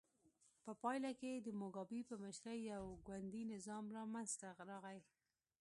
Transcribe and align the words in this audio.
په 0.63 0.71
پایله 0.81 1.11
کې 1.19 1.31
د 1.35 1.47
موګابي 1.59 2.01
په 2.09 2.15
مشرۍ 2.23 2.59
یو 2.73 2.83
ګوندي 3.07 3.43
نظام 3.53 3.83
منځته 4.13 4.49
راغی. 4.69 4.99